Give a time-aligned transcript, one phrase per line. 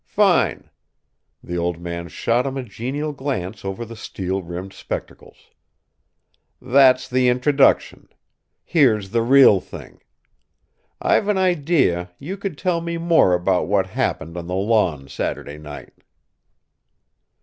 [0.07, 0.71] "Fine!"
[1.43, 5.51] The old man shot him a genial glance over the steel rimmed spectacles.
[6.59, 8.09] "That's the introduction.
[8.63, 10.01] Here's the real thing:
[10.99, 15.59] I've an idea you could tell me more about what happened on the lawn Saturday
[15.59, 15.93] night."